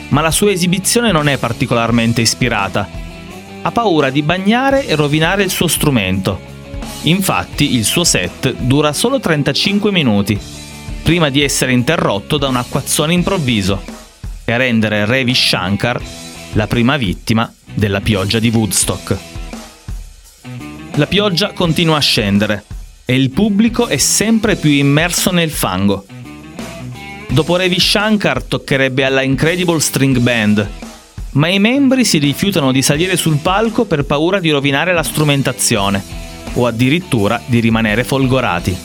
Ma 0.08 0.20
la 0.20 0.32
sua 0.32 0.50
esibizione 0.50 1.12
non 1.12 1.28
è 1.28 1.38
particolarmente 1.38 2.20
ispirata. 2.20 3.01
Ha 3.62 3.70
paura 3.70 4.10
di 4.10 4.22
bagnare 4.22 4.86
e 4.86 4.94
rovinare 4.94 5.42
il 5.42 5.50
suo 5.50 5.66
strumento. 5.68 6.40
Infatti 7.02 7.74
il 7.74 7.84
suo 7.84 8.04
set 8.04 8.52
dura 8.52 8.92
solo 8.92 9.18
35 9.18 9.90
minuti, 9.90 10.38
prima 11.02 11.30
di 11.30 11.42
essere 11.42 11.72
interrotto 11.72 12.38
da 12.38 12.48
un 12.48 12.56
acquazzone 12.56 13.12
improvviso 13.12 13.82
e 14.44 14.56
rendere 14.56 15.04
Ravi 15.04 15.34
Shankar 15.34 16.00
la 16.52 16.66
prima 16.66 16.96
vittima 16.96 17.50
della 17.72 18.00
pioggia 18.00 18.38
di 18.38 18.50
Woodstock. 18.50 19.16
La 20.96 21.06
pioggia 21.06 21.52
continua 21.52 21.96
a 21.96 22.00
scendere 22.00 22.64
e 23.04 23.14
il 23.14 23.30
pubblico 23.30 23.86
è 23.86 23.96
sempre 23.96 24.56
più 24.56 24.70
immerso 24.70 25.30
nel 25.30 25.50
fango. 25.50 26.04
Dopo 27.28 27.56
Ravi 27.56 27.80
Shankar 27.80 28.42
toccherebbe 28.42 29.04
alla 29.04 29.22
Incredible 29.22 29.80
String 29.80 30.18
Band, 30.18 30.68
ma 31.32 31.48
i 31.48 31.58
membri 31.58 32.04
si 32.04 32.18
rifiutano 32.18 32.72
di 32.72 32.82
salire 32.82 33.16
sul 33.16 33.38
palco 33.38 33.84
per 33.84 34.04
paura 34.04 34.40
di 34.40 34.50
rovinare 34.50 34.92
la 34.92 35.02
strumentazione 35.02 36.02
o 36.54 36.66
addirittura 36.66 37.40
di 37.46 37.60
rimanere 37.60 38.04
folgorati. 38.04 38.76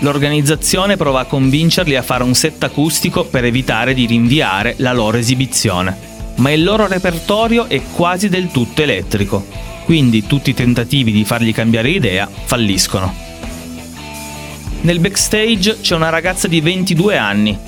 L'organizzazione 0.00 0.96
prova 0.96 1.20
a 1.20 1.24
convincerli 1.24 1.96
a 1.96 2.02
fare 2.02 2.24
un 2.24 2.34
set 2.34 2.62
acustico 2.62 3.24
per 3.24 3.44
evitare 3.44 3.94
di 3.94 4.06
rinviare 4.06 4.74
la 4.78 4.92
loro 4.92 5.16
esibizione, 5.16 5.96
ma 6.36 6.50
il 6.50 6.62
loro 6.62 6.86
repertorio 6.86 7.66
è 7.68 7.80
quasi 7.92 8.28
del 8.28 8.50
tutto 8.50 8.82
elettrico 8.82 9.64
quindi 9.84 10.26
tutti 10.26 10.50
i 10.50 10.54
tentativi 10.54 11.12
di 11.12 11.24
fargli 11.24 11.52
cambiare 11.52 11.90
idea 11.90 12.28
falliscono. 12.28 13.14
Nel 14.80 14.98
backstage 14.98 15.78
c'è 15.80 15.94
una 15.94 16.08
ragazza 16.08 16.48
di 16.48 16.60
22 16.60 17.16
anni. 17.16 17.58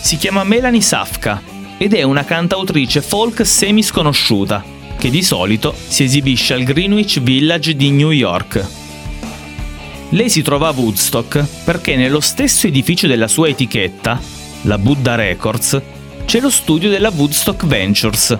Si 0.00 0.16
chiama 0.16 0.44
Melanie 0.44 0.80
Safka 0.80 1.40
ed 1.82 1.94
è 1.94 2.04
una 2.04 2.24
cantautrice 2.24 3.02
folk 3.02 3.44
semi 3.44 3.82
sconosciuta, 3.82 4.62
che 4.96 5.10
di 5.10 5.20
solito 5.20 5.74
si 5.74 6.04
esibisce 6.04 6.54
al 6.54 6.62
Greenwich 6.62 7.20
Village 7.20 7.74
di 7.74 7.90
New 7.90 8.12
York. 8.12 8.64
Lei 10.10 10.30
si 10.30 10.42
trova 10.42 10.68
a 10.68 10.72
Woodstock 10.76 11.44
perché 11.64 11.96
nello 11.96 12.20
stesso 12.20 12.68
edificio 12.68 13.08
della 13.08 13.26
sua 13.26 13.48
etichetta, 13.48 14.20
la 14.62 14.78
Buddha 14.78 15.16
Records, 15.16 15.82
c'è 16.24 16.38
lo 16.38 16.50
studio 16.50 16.88
della 16.88 17.10
Woodstock 17.12 17.66
Ventures, 17.66 18.38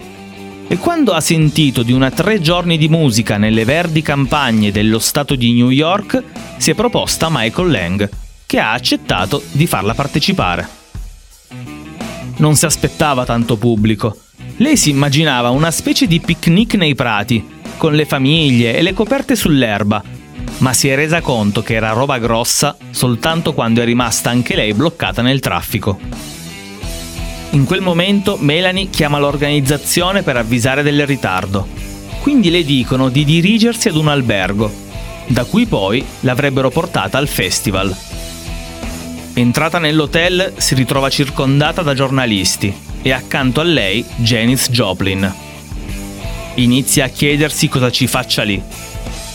e 0.68 0.78
quando 0.78 1.11
ha 1.11 1.20
sentito 1.20 1.82
di 1.82 1.90
una 1.90 2.12
tre 2.12 2.40
giorni 2.40 2.78
di 2.78 2.88
musica 2.88 3.38
nelle 3.38 3.64
verdi 3.64 4.02
campagne 4.02 4.70
dello 4.70 5.00
stato 5.00 5.34
di 5.34 5.52
New 5.52 5.70
York, 5.70 6.22
si 6.58 6.70
è 6.70 6.75
proposta 6.75 7.26
a 7.26 7.30
Michael 7.32 7.70
Lang, 7.72 8.08
che 8.46 8.61
ha 8.61 8.70
accettato 8.70 9.42
di 9.50 9.66
farla 9.66 9.94
partecipare. 9.94 10.82
Non 12.37 12.57
si 12.57 12.65
aspettava 12.65 13.25
tanto 13.25 13.57
pubblico. 13.57 14.17
Lei 14.57 14.77
si 14.77 14.91
immaginava 14.91 15.51
una 15.51 15.71
specie 15.71 16.07
di 16.07 16.21
picnic 16.21 16.75
nei 16.75 16.95
prati, 16.95 17.45
con 17.77 17.95
le 17.95 18.05
famiglie 18.05 18.77
e 18.77 18.83
le 18.83 18.93
coperte 18.93 19.35
sull'erba, 19.37 20.03
ma 20.59 20.73
si 20.73 20.89
è 20.89 20.95
resa 20.95 21.21
conto 21.21 21.62
che 21.62 21.75
era 21.75 21.91
roba 21.93 22.19
grossa 22.19 22.77
soltanto 22.91 23.53
quando 23.53 23.81
è 23.81 23.85
rimasta 23.85 24.31
anche 24.31 24.55
lei 24.55 24.73
bloccata 24.75 25.23
nel 25.23 25.41
traffico. 25.41 25.99
In 27.51 27.65
quel 27.65 27.81
momento 27.81 28.39
Melanie 28.41 28.89
chiama 28.89 29.19
l'organizzazione 29.19 30.23
per 30.23 30.37
avvisare 30.37 30.83
del 30.83 31.07
ritardo. 31.07 31.67
Quindi 32.21 32.51
le 32.51 32.65
dicono 32.65 33.09
di 33.09 33.25
dirigersi 33.25 33.89
ad 33.89 33.97
un 33.97 34.09
albergo, 34.09 34.73
da 35.27 35.45
cui 35.45 35.67
poi 35.67 36.05
l'avrebbero 36.21 36.71
portata 36.71 37.19
al 37.19 37.29
festival. 37.29 37.95
Entrata 39.35 39.79
nell'hotel 39.79 40.53
si 40.59 40.75
ritrova 40.75 41.09
circondata 41.09 41.81
da 41.81 41.95
giornalisti 41.95 42.73
e 43.01 43.12
accanto 43.12 43.61
a 43.61 43.65
lei 43.65 44.05
Janice 44.17 44.71
Joplin. 44.71 45.35
Inizia 46.57 47.07
a 47.07 47.09
chiedersi 47.09 47.67
cosa 47.69 47.91
ci 47.91 48.07
faccia 48.07 48.43
lì, 48.43 48.62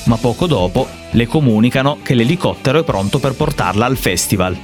ma 0.04 0.18
poco 0.18 0.46
dopo 0.46 0.88
le 1.12 1.26
comunicano 1.26 1.98
che 2.04 2.14
l'elicottero 2.14 2.82
è 2.82 2.84
pronto 2.84 3.18
per 3.18 3.34
portarla 3.34 3.88
al 3.88 3.98
festival. 3.98 4.56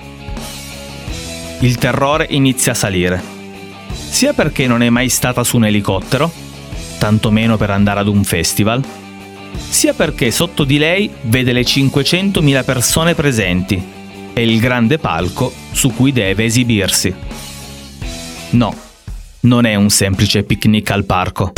Il 1.62 1.78
terrore 1.78 2.28
inizia 2.30 2.74
a 2.74 2.76
salire 2.76 3.22
sia 3.92 4.34
perché 4.34 4.68
non 4.68 4.84
è 4.84 4.90
mai 4.90 5.10
stata 5.10 5.44
su 5.44 5.58
un 5.58 5.66
elicottero, 5.66 6.32
tantomeno 7.00 7.58
per 7.58 7.72
andare 7.72 8.02
ad 8.02 8.08
un 8.08 8.24
festival, 8.24 8.84
sia 9.68 9.94
perché 9.94 10.30
sotto 10.30 10.64
di 10.64 10.78
lei 10.78 11.10
vede 11.22 11.54
le 11.54 11.64
500.000 11.64 12.64
persone 12.64 13.16
presenti 13.16 14.02
e 14.34 14.44
il 14.44 14.60
grande 14.60 14.98
palco 14.98 15.54
su 15.72 15.94
cui 15.94 16.12
deve 16.12 16.46
esibirsi. 16.46 17.14
No, 18.52 18.76
non 19.42 19.66
è 19.66 19.76
un 19.76 19.90
semplice 19.90 20.44
picnic 20.44 20.92
al 20.92 21.06
parco. 21.06 21.54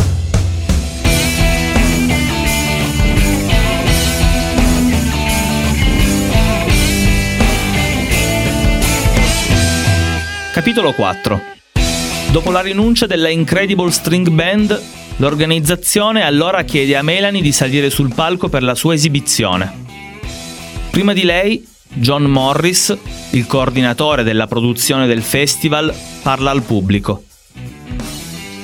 Capitolo 10.51 10.93
4 10.93 11.41
Dopo 12.31 12.51
la 12.51 12.61
rinuncia 12.61 13.05
della 13.05 13.29
Incredible 13.29 13.91
String 13.91 14.29
Band, 14.29 14.81
L'organizzazione 15.17 16.23
allora 16.23 16.63
chiede 16.63 16.97
a 16.97 17.01
Melanie 17.01 17.41
di 17.41 17.53
salire 17.53 17.89
sul 17.89 18.13
palco 18.13 18.49
per 18.49 18.63
la 18.63 18.75
sua 18.75 18.93
esibizione. 18.93 19.83
Prima 20.89 21.13
di 21.13 21.23
lei, 21.23 21.65
John 21.97 22.23
Morris, 22.23 22.95
il 23.31 23.47
coordinatore 23.47 24.23
della 24.23 24.47
produzione 24.47 25.07
del 25.07 25.21
festival, 25.21 25.93
parla 26.21 26.51
al 26.51 26.61
pubblico. 26.61 27.23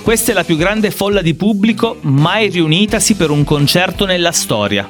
Questa 0.02 0.32
è 0.32 0.34
la 0.34 0.44
più 0.44 0.58
grande 0.58 0.92
folla 0.92 1.22
di 1.22 1.34
pubblico 1.34 1.98
mai 2.02 2.50
riunitasi 2.50 3.16
per 3.16 3.30
un 3.30 3.46
concerto 3.46 4.06
nella 4.06 4.34
storia. 4.34 4.90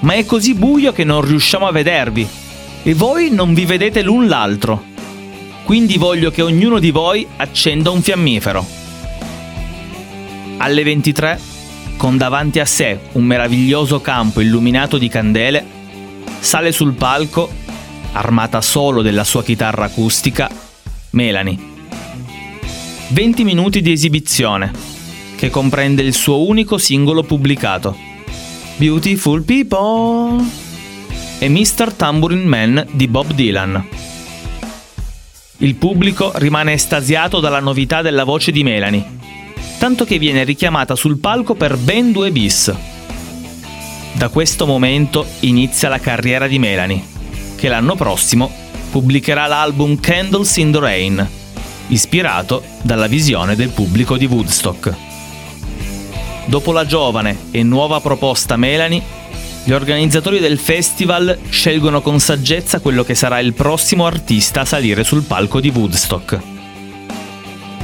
Ma 0.00 0.12
è 0.12 0.26
così 0.26 0.54
buio 0.54 0.92
che 0.92 1.04
non 1.04 1.22
riusciamo 1.22 1.66
a 1.66 1.72
vedervi 1.72 2.28
e 2.82 2.94
voi 2.94 3.30
non 3.30 3.54
vi 3.54 3.64
vedete 3.64 4.02
l'un 4.02 4.28
l'altro. 4.28 4.84
Quindi 5.64 5.96
voglio 5.96 6.30
che 6.30 6.42
ognuno 6.42 6.78
di 6.78 6.90
voi 6.90 7.26
accenda 7.36 7.90
un 7.90 8.02
fiammifero. 8.02 8.66
Alle 10.58 10.82
23, 10.82 11.40
con 11.96 12.18
davanti 12.18 12.60
a 12.60 12.66
sé 12.66 12.98
un 13.12 13.24
meraviglioso 13.24 14.02
campo 14.02 14.42
illuminato 14.42 14.98
di 14.98 15.08
candele, 15.08 15.73
sale 16.44 16.72
sul 16.72 16.92
palco, 16.92 17.50
armata 18.12 18.60
solo 18.60 19.00
della 19.00 19.24
sua 19.24 19.42
chitarra 19.42 19.86
acustica, 19.86 20.50
Melanie. 21.10 21.58
20 23.08 23.44
minuti 23.44 23.80
di 23.80 23.90
esibizione, 23.90 24.70
che 25.36 25.48
comprende 25.48 26.02
il 26.02 26.12
suo 26.12 26.46
unico 26.46 26.76
singolo 26.76 27.22
pubblicato, 27.22 27.96
Beautiful 28.76 29.42
People 29.42 30.44
e 31.38 31.48
Mr. 31.48 31.94
Tambourine 31.94 32.44
Man 32.44 32.86
di 32.90 33.08
Bob 33.08 33.32
Dylan. 33.32 33.88
Il 35.58 35.74
pubblico 35.76 36.30
rimane 36.34 36.74
estasiato 36.74 37.40
dalla 37.40 37.60
novità 37.60 38.02
della 38.02 38.24
voce 38.24 38.52
di 38.52 38.62
Melanie, 38.62 39.02
tanto 39.78 40.04
che 40.04 40.18
viene 40.18 40.44
richiamata 40.44 40.94
sul 40.94 41.18
palco 41.18 41.54
per 41.54 41.78
ben 41.78 42.12
due 42.12 42.30
bis. 42.30 42.93
Da 44.14 44.28
questo 44.28 44.64
momento 44.64 45.26
inizia 45.40 45.88
la 45.88 45.98
carriera 45.98 46.46
di 46.46 46.60
Melanie, 46.60 47.02
che 47.56 47.68
l'anno 47.68 47.96
prossimo 47.96 48.48
pubblicherà 48.90 49.46
l'album 49.48 49.98
Candles 49.98 50.56
in 50.56 50.70
the 50.70 50.78
Rain, 50.78 51.28
ispirato 51.88 52.62
dalla 52.82 53.08
visione 53.08 53.56
del 53.56 53.70
pubblico 53.70 54.16
di 54.16 54.26
Woodstock. 54.26 54.94
Dopo 56.46 56.70
la 56.70 56.86
giovane 56.86 57.36
e 57.50 57.64
nuova 57.64 58.00
proposta 58.00 58.56
Melanie, 58.56 59.02
gli 59.64 59.72
organizzatori 59.72 60.38
del 60.38 60.58
festival 60.58 61.36
scelgono 61.48 62.00
con 62.00 62.20
saggezza 62.20 62.78
quello 62.78 63.02
che 63.02 63.16
sarà 63.16 63.40
il 63.40 63.52
prossimo 63.52 64.06
artista 64.06 64.60
a 64.60 64.64
salire 64.64 65.02
sul 65.02 65.24
palco 65.24 65.58
di 65.58 65.72
Woodstock. 65.74 66.38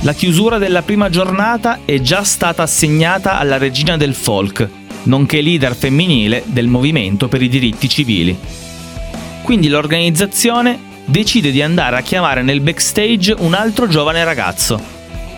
La 0.02 0.12
chiusura 0.12 0.58
della 0.58 0.82
prima 0.82 1.10
giornata 1.10 1.80
è 1.84 2.00
già 2.00 2.22
stata 2.22 2.62
assegnata 2.62 3.36
alla 3.36 3.58
regina 3.58 3.96
del 3.96 4.14
folk, 4.14 4.78
nonché 5.04 5.40
leader 5.40 5.74
femminile 5.74 6.42
del 6.46 6.68
movimento 6.68 7.28
per 7.28 7.42
i 7.42 7.48
diritti 7.48 7.88
civili. 7.88 8.36
Quindi 9.42 9.68
l'organizzazione 9.68 10.78
decide 11.04 11.50
di 11.50 11.62
andare 11.62 11.96
a 11.96 12.02
chiamare 12.02 12.42
nel 12.42 12.60
backstage 12.60 13.34
un 13.38 13.54
altro 13.54 13.88
giovane 13.88 14.22
ragazzo, 14.24 14.80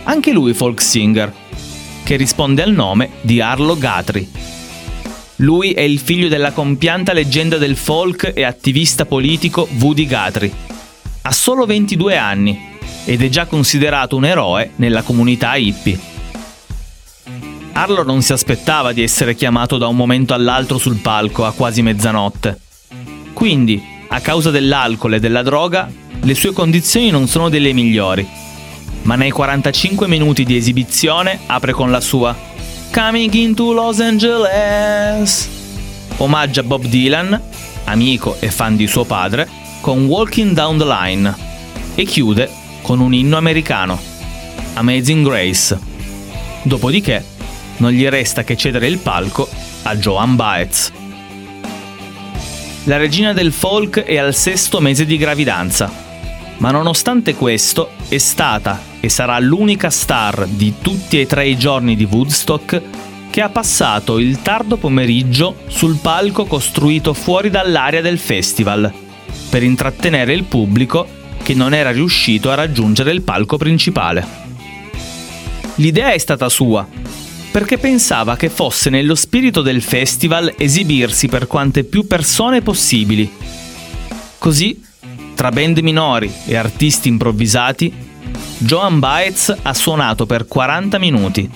anche 0.04 0.32
lui 0.32 0.52
folk 0.52 0.80
singer, 0.82 1.32
che 2.02 2.16
risponde 2.16 2.62
al 2.62 2.72
nome 2.72 3.10
di 3.20 3.40
Arlo 3.40 3.78
Guthrie. 3.78 4.28
Lui 5.36 5.72
è 5.72 5.80
il 5.80 5.98
figlio 5.98 6.28
della 6.28 6.52
compianta 6.52 7.12
leggenda 7.12 7.56
del 7.56 7.76
folk 7.76 8.32
e 8.34 8.44
attivista 8.44 9.06
politico 9.06 9.66
Woody 9.80 10.06
Guthrie. 10.06 10.52
Ha 11.22 11.32
solo 11.32 11.64
22 11.64 12.16
anni 12.16 12.70
ed 13.04 13.22
è 13.22 13.28
già 13.28 13.46
considerato 13.46 14.16
un 14.16 14.24
eroe 14.24 14.72
nella 14.76 15.02
comunità 15.02 15.56
hippie. 15.56 16.11
Arlo 17.72 18.04
non 18.04 18.22
si 18.22 18.32
aspettava 18.32 18.92
di 18.92 19.02
essere 19.02 19.34
chiamato 19.34 19.78
da 19.78 19.86
un 19.86 19.96
momento 19.96 20.34
all'altro 20.34 20.78
sul 20.78 20.96
palco 20.96 21.44
a 21.44 21.52
quasi 21.52 21.82
mezzanotte. 21.82 22.60
Quindi, 23.32 23.82
a 24.08 24.20
causa 24.20 24.50
dell'alcol 24.50 25.14
e 25.14 25.20
della 25.20 25.42
droga, 25.42 25.90
le 26.20 26.34
sue 26.34 26.52
condizioni 26.52 27.10
non 27.10 27.26
sono 27.26 27.48
delle 27.48 27.72
migliori. 27.72 28.28
Ma 29.02 29.16
nei 29.16 29.30
45 29.30 30.06
minuti 30.06 30.44
di 30.44 30.56
esibizione 30.56 31.40
apre 31.46 31.72
con 31.72 31.90
la 31.90 32.00
sua 32.00 32.36
Coming 32.92 33.32
into 33.32 33.72
Los 33.72 34.00
Angeles. 34.00 35.48
Omaggia 36.18 36.60
a 36.60 36.64
Bob 36.64 36.84
Dylan, 36.84 37.40
amico 37.84 38.36
e 38.38 38.50
fan 38.50 38.76
di 38.76 38.86
suo 38.86 39.04
padre, 39.04 39.48
con 39.80 40.04
Walking 40.04 40.52
Down 40.52 40.76
the 40.76 40.84
Line 40.84 41.34
e 41.94 42.04
chiude 42.04 42.50
con 42.82 43.00
un 43.00 43.14
inno 43.14 43.38
americano, 43.38 43.98
Amazing 44.74 45.26
Grace. 45.26 45.78
Dopodiché 46.62 47.31
non 47.78 47.90
gli 47.90 48.06
resta 48.06 48.44
che 48.44 48.56
cedere 48.56 48.86
il 48.86 48.98
palco 48.98 49.48
a 49.82 49.96
Joan 49.96 50.36
Baez. 50.36 50.92
La 52.84 52.96
regina 52.96 53.32
del 53.32 53.52
folk 53.52 54.02
è 54.02 54.16
al 54.16 54.34
sesto 54.34 54.80
mese 54.80 55.04
di 55.04 55.16
gravidanza, 55.16 55.90
ma 56.58 56.70
nonostante 56.70 57.34
questo 57.34 57.90
è 58.08 58.18
stata 58.18 58.80
e 59.00 59.08
sarà 59.08 59.38
l'unica 59.38 59.90
star 59.90 60.46
di 60.46 60.74
tutti 60.80 61.20
e 61.20 61.26
tre 61.26 61.48
i 61.48 61.56
giorni 61.56 61.96
di 61.96 62.04
Woodstock 62.10 62.82
che 63.30 63.40
ha 63.40 63.48
passato 63.48 64.18
il 64.18 64.42
tardo 64.42 64.76
pomeriggio 64.76 65.56
sul 65.68 65.96
palco 65.96 66.44
costruito 66.44 67.14
fuori 67.14 67.50
dall'area 67.50 68.00
del 68.00 68.18
festival, 68.18 68.92
per 69.48 69.62
intrattenere 69.62 70.34
il 70.34 70.44
pubblico 70.44 71.06
che 71.42 71.54
non 71.54 71.74
era 71.74 71.90
riuscito 71.90 72.50
a 72.50 72.54
raggiungere 72.54 73.10
il 73.10 73.22
palco 73.22 73.56
principale. 73.56 74.24
L'idea 75.76 76.12
è 76.12 76.18
stata 76.18 76.48
sua, 76.48 76.86
perché 77.52 77.76
pensava 77.76 78.34
che 78.34 78.48
fosse 78.48 78.88
nello 78.88 79.14
spirito 79.14 79.60
del 79.60 79.82
festival 79.82 80.54
esibirsi 80.56 81.28
per 81.28 81.46
quante 81.46 81.84
più 81.84 82.06
persone 82.06 82.62
possibili. 82.62 83.30
Così, 84.38 84.82
tra 85.34 85.50
band 85.50 85.78
minori 85.78 86.32
e 86.46 86.56
artisti 86.56 87.08
improvvisati, 87.08 87.92
Joan 88.56 88.98
Baez 88.98 89.54
ha 89.60 89.74
suonato 89.74 90.24
per 90.24 90.46
40 90.46 90.98
minuti, 90.98 91.48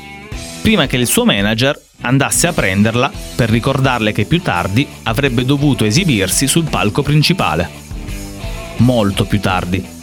prima 0.61 0.87
che 0.87 0.97
il 0.97 1.07
suo 1.07 1.25
manager 1.25 1.81
andasse 2.03 2.47
a 2.47 2.53
prenderla 2.53 3.11
per 3.35 3.49
ricordarle 3.49 4.13
che 4.13 4.27
più 4.27 4.43
tardi 4.43 4.87
avrebbe 5.05 5.47
dovuto 5.47 5.87
esibirsi 5.87 6.47
sul 6.47 6.69
palco 6.69 7.03
principale. 7.03 7.69
Molto 8.79 9.25
più 9.25 9.41
tardi. 9.41 9.96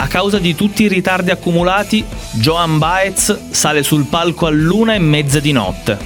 A 0.00 0.06
causa 0.08 0.38
di 0.38 0.54
tutti 0.54 0.84
i 0.84 0.88
ritardi 0.88 1.30
accumulati, 1.30 2.02
Joan 2.32 2.78
Baez 2.78 3.50
sale 3.50 3.82
sul 3.82 4.06
palco 4.06 4.46
all'una 4.46 4.94
e 4.94 4.98
mezza 4.98 5.40
di 5.40 5.52
notte 5.52 5.98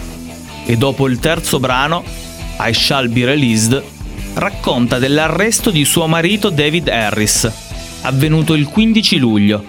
e 0.66 0.76
dopo 0.76 1.06
il 1.06 1.20
terzo 1.20 1.60
brano, 1.60 2.02
I 2.58 2.74
Shall 2.74 3.08
Be 3.12 3.24
Released, 3.24 3.82
racconta 4.34 4.98
dell'arresto 4.98 5.70
di 5.70 5.84
suo 5.84 6.08
marito 6.08 6.50
David 6.50 6.88
Harris, 6.88 7.50
avvenuto 8.02 8.54
il 8.54 8.66
15 8.66 9.18
luglio, 9.18 9.64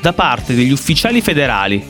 da 0.00 0.12
parte 0.12 0.54
degli 0.54 0.72
ufficiali 0.72 1.22
federali, 1.22 1.82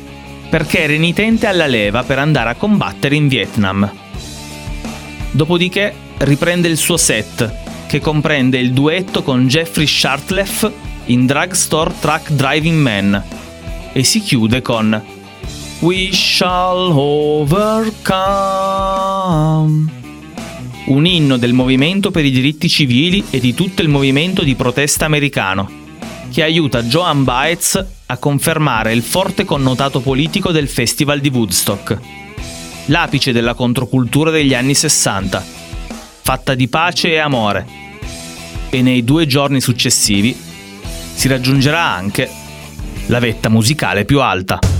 perché 0.48 0.87
renitente 0.87 1.48
alla 1.48 1.66
leva 1.66 2.05
per 2.05 2.20
andare 2.20 2.50
a 2.50 2.55
combattere 2.55 3.16
in 3.16 3.26
Vietnam. 3.26 3.90
Dopodiché 5.33 5.92
riprende 6.18 6.68
il 6.68 6.76
suo 6.76 6.96
set, 6.96 7.53
che 7.88 7.98
comprende 7.98 8.59
il 8.59 8.72
duetto 8.72 9.24
con 9.24 9.48
Jeffrey 9.48 9.87
Shartleff 9.87 10.70
in 11.11 11.27
Drugstore 11.27 11.92
Truck 11.99 12.31
Driving 12.31 12.81
Man 12.81 13.23
e 13.92 14.05
si 14.05 14.20
chiude 14.20 14.62
con 14.62 15.03
We 15.81 16.12
shall 16.12 16.92
overcome. 16.92 18.38
Un 20.87 21.07
inno 21.07 21.37
del 21.37 21.53
movimento 21.53 22.12
per 22.12 22.25
i 22.25 22.31
diritti 22.31 22.68
civili 22.68 23.25
e 23.31 23.40
di 23.40 23.55
tutto 23.55 23.83
il 23.83 23.88
movimento 23.88 24.44
di 24.44 24.55
protesta 24.55 25.05
americano, 25.05 25.68
che 26.31 26.44
aiuta 26.44 26.85
Joan 26.85 27.25
Baez 27.25 27.85
a 28.07 28.16
confermare 28.16 28.92
il 28.92 29.03
forte 29.03 29.44
connotato 29.44 29.99
politico 30.01 30.53
del 30.53 30.68
Festival 30.68 31.18
di 31.18 31.31
Woodstock, 31.31 31.99
l'apice 32.87 33.33
della 33.33 33.55
controcultura 33.55 34.31
degli 34.31 34.55
anni 34.55 34.75
60, 34.75 35.44
fatta 36.23 36.55
di 36.55 36.68
pace 36.68 37.09
e 37.11 37.18
amore. 37.18 37.66
E 38.70 38.83
nei 38.83 39.03
due 39.03 39.27
giorni 39.27 39.61
successivi 39.61 40.49
si 41.20 41.28
raggiungerà 41.28 41.83
anche 41.83 42.30
la 43.09 43.18
vetta 43.18 43.50
musicale 43.50 44.06
più 44.06 44.22
alta. 44.22 44.80